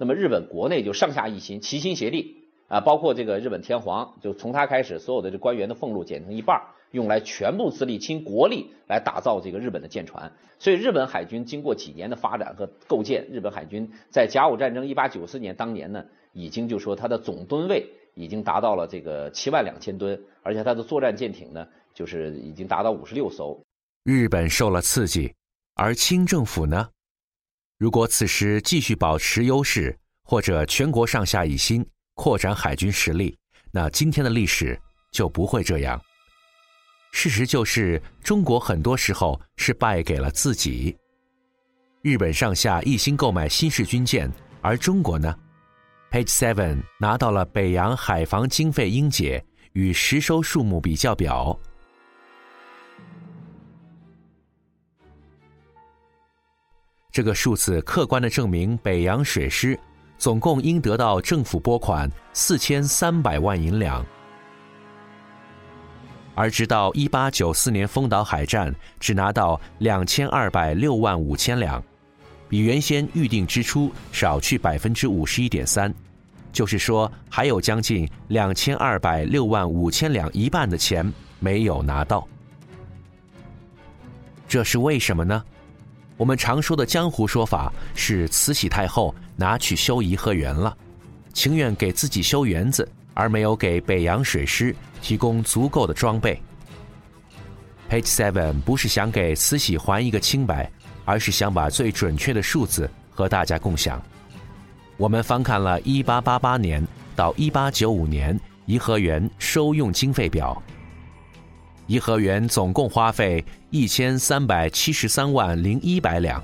[0.00, 10.32] 那么日本国内就上下一心，齐心协力啊，包括这个日本天皇，就从他开始，所有的这官员的俸禄减成一半，用来全部自力倾国力来打造这个日本的舰船。
[10.58, 23.62] 所以日本海军经过几年的发展和构建，日本海军在甲午战争一八九四年当年呢，已经就说它的总吨位已经达到了这个七万两千吨，而且它的作战舰艇呢，就是已经达到五十六艘。
[24.04, 25.34] 日本受了刺激，
[25.74, 26.88] 而清政府呢？
[27.80, 31.82] 如果此时继续保持优势，或者全国上下一心
[32.14, 33.34] 扩展海军实力，
[33.72, 34.78] 那今天的历史
[35.10, 35.98] 就不会这样。
[37.10, 40.94] 事实就是，中国很多时候是败给了自己。
[42.02, 45.34] 日本上下一心购买新式军舰，而中国呢
[46.10, 51.58] ？Page Seven 拿到了北洋海防经费英解与实收数目比较表。
[57.12, 59.78] 这个数字客观的证明，北洋水师
[60.16, 64.04] 总共应得到政府拨款四千三百万银两，
[66.36, 71.82] 而直到一八九四年丰岛海战，只拿到两千二百六万五千两，
[72.48, 75.92] 比原先预定支出少去百分之五十一点三，
[76.52, 82.24] 就是说还有将近两千二百六万五千两一半的钱没有拿到，
[84.46, 85.44] 这是为什么呢？
[86.20, 90.76] 我们常说的江湖说法是，慈禧太后拿去修颐和园了，
[91.32, 96.38] 情愿给自己修园子，而没有给北洋水师提供足够的装备。
[97.88, 100.70] Page Seven 不是想给慈禧还一个清白，
[101.06, 103.98] 而是想把最准确的数字和大家共享。
[104.98, 110.62] 我们翻看了1888年到1895年颐和园收用经费表。
[111.90, 116.40] 颐和园总共花费一千三百七十三万零一百两，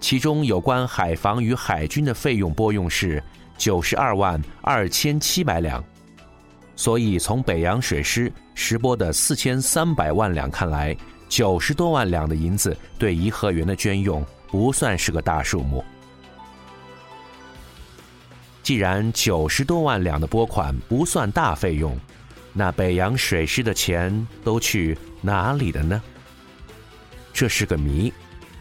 [0.00, 3.24] 其中有关海防与海军的费用拨用是
[3.56, 5.82] 九十二万二千七百两，
[6.76, 10.94] 所以从北洋水师实拨的四千三百万两看来，
[11.26, 15.82] 九十多万两的银子对颐和园的捐用不算是个大数目。
[18.62, 21.98] 既然九十多万两的拨款不算大费用。
[22.58, 26.02] 那北洋水师的钱都去哪里了呢？
[27.32, 28.12] 这是个谜。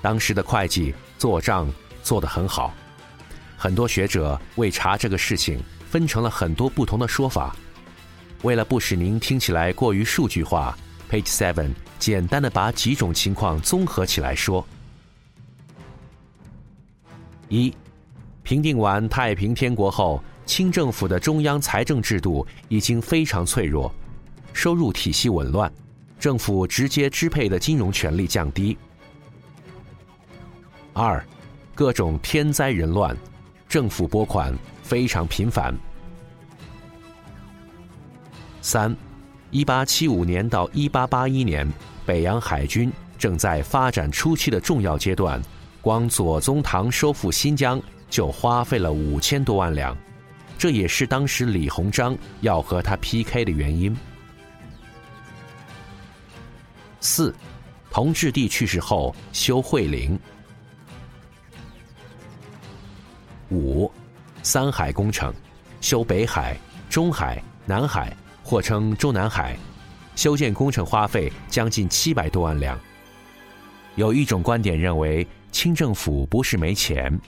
[0.00, 1.68] 当时的会计做账
[2.00, 2.72] 做得很好，
[3.56, 7.56] 很多学者为查这个事情分成了很多不同的说法。
[8.42, 10.78] 为了不使您听起来过于数据化
[11.10, 14.64] ，Page Seven 简单的把几种情况综合起来说：
[17.48, 17.74] 一，
[18.44, 20.22] 平定完太平天国后。
[20.46, 23.92] 清政府的中央财政制度已经非常脆弱，
[24.52, 25.72] 收入体系紊乱，
[26.18, 28.76] 政府直接支配的金融权力降低。
[30.92, 31.24] 二，
[31.74, 33.16] 各种天灾人乱，
[33.68, 34.52] 政府拨款
[34.82, 35.72] 非常频繁。
[38.60, 38.94] 三，
[39.50, 41.66] 一八七五年到一八八一年，
[42.04, 45.40] 北洋海军正在发展初期的重要阶段，
[45.80, 47.80] 光左宗棠收复新疆
[48.10, 49.96] 就花费了五千多万两。
[50.60, 53.96] 这也是当时李鸿章要和他 PK 的原因。
[57.00, 57.34] 四，
[57.90, 60.20] 同治帝去世后修惠陵。
[63.50, 63.90] 五，
[64.42, 65.32] 三海工程，
[65.80, 66.54] 修北海、
[66.90, 69.56] 中海、南海，或称中南海，
[70.14, 72.78] 修建工程花费将近七百多万两。
[73.94, 77.18] 有一种观点认为，清政府不是没钱，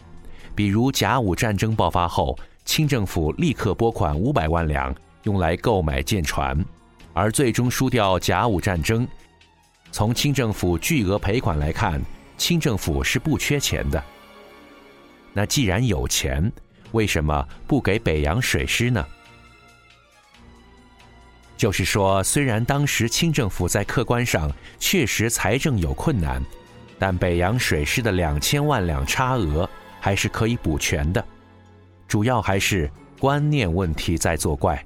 [0.55, 2.39] 比如甲午战争爆发后。
[2.65, 6.65] 清政府立刻拨款五百万两用来购买舰船，
[7.13, 9.07] 而最终输掉甲午战争。
[9.91, 12.01] 从清政府巨额赔款来看，
[12.39, 14.03] 清政府是不缺钱的。
[15.35, 16.51] 那既然有钱，
[16.93, 19.05] 为什么不给北洋水师呢？
[21.57, 26.43] 就是说，虽然当时清政府在客观上确实财政有困难，
[26.99, 29.69] 但北洋水师的两千万两差额
[30.01, 31.25] 还是可以补全的。
[32.13, 34.85] 主要还是观念问题在作怪。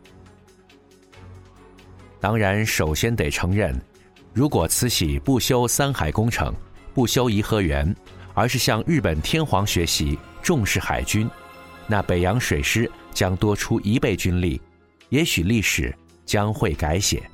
[2.20, 3.76] 当然，首先得承认，
[4.32, 6.54] 如果慈禧不修三海工程，
[6.94, 7.92] 不修颐和园，
[8.32, 11.28] 而是向日本天皇学习重视海军，
[11.88, 14.62] 那北洋水师将多出一倍军力，
[15.08, 15.92] 也许历史
[16.24, 17.28] 将会改写。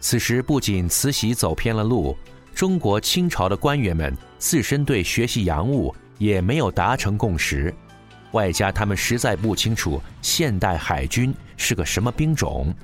[0.00, 2.16] 此时，不仅慈禧走偏了路，
[2.54, 7.70] 中国清朝的官员们自身对学习洋务也没有达成共识。
[8.34, 12.74] 外加他们实在不清楚现代海军是个什么兵种，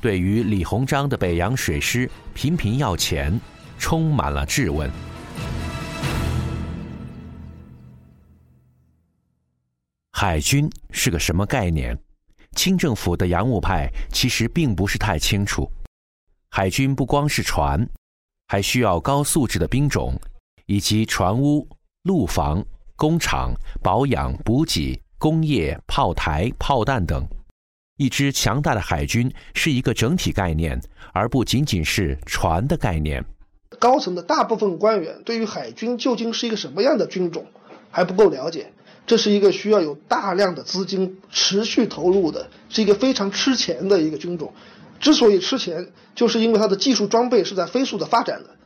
[0.00, 3.40] 对于李鸿章的北洋水师频频要钱，
[3.78, 4.90] 充满了质问。
[10.12, 11.96] 海军是个什么概念？
[12.56, 15.70] 清政府的洋务派其实并不是太清楚。
[16.50, 17.88] 海军不光是船，
[18.48, 20.20] 还需要高素质的兵种，
[20.66, 21.68] 以及船坞、
[22.02, 22.64] 陆防、
[22.98, 27.24] 工厂、保养、补给、工业、炮台、炮弹等。
[27.96, 30.80] 一支强大的海军是一个整体概念，
[31.12, 33.24] 而不仅仅是船的概念。
[33.78, 37.46] 高层的大部分官员对于海军究竟是一个什么样的军种
[37.92, 38.72] 还不够了解。
[39.06, 44.52] 这是一个需要有大量的资金持续投入的，是一个非常吃钱的一个军种。
[44.98, 48.56] 之所以吃钱，就是因为它的技术装备是在飞速的发展的。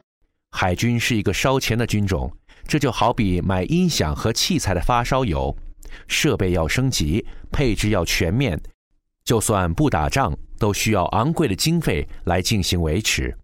[0.53, 2.31] 海军是一个烧钱的军种，
[2.69, 5.57] 这就好比买音响和器材的发烧友，
[6.07, 8.61] 设备要升级，配置要全面，
[9.25, 13.37] 就算不打仗，都需要昂贵的经费来进行维持。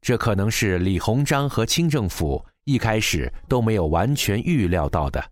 [0.00, 5.24] 这可能是李鸿章和清政府一开始都没有完全预料到的。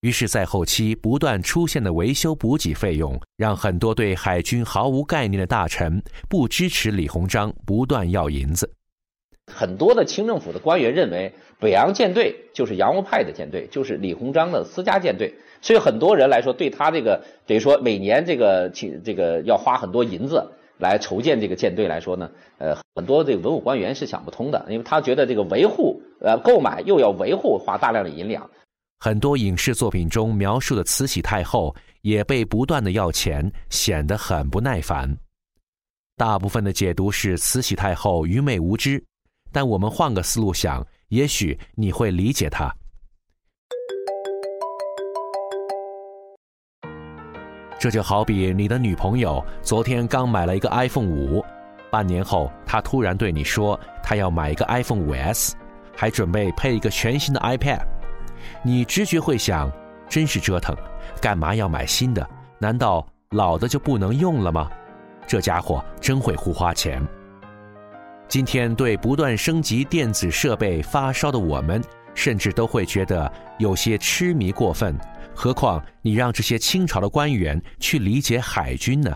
[0.00, 8.68] 于是，在后期不断出现的维修补给费用，让很多对海军毫无概念的大臣不支持李鸿章，不断要银子。
[9.54, 15.34] 很多的清政府的官员认为，北洋舰队就是洋务派的舰队，就是李鸿章的私家舰队。
[15.60, 28.48] 所以，很多人来说，对他这个等于说每年这个请这个要花很多银子来筹建这个舰队来说呢，呃，很多这个文武官员是想不通的，因为他觉得这个维护呃购买又要维护，花大量的银两。
[29.00, 35.14] 很多影视作品中描述的慈禧太后也被不断的要钱，显得很不耐烦。
[36.16, 39.02] 大部分的解读是慈禧太后愚昧无知，
[39.52, 42.72] 但我们换个思路想，也许你会理解她。
[47.78, 51.42] 这就好比你的女朋友昨天刚买了一个 iPhone 五，
[51.90, 55.56] 半年后她突然对你说她要买一个 iPhone 五 S，
[55.96, 57.80] 还准备配一个全新的 iPad。
[58.62, 59.72] 你直觉会想，
[60.08, 60.76] 真是折腾，
[61.22, 62.28] 干嘛要买新的？
[62.58, 64.70] 难道老的就不能用了吗？
[65.26, 67.02] 这家伙真会胡花钱。
[68.30, 71.82] 今天对不断升级电子设备发烧的我们，
[72.14, 74.96] 甚至都会觉得有些痴迷过分。
[75.34, 79.12] 何况你让这些清朝的官员去理解海军呢？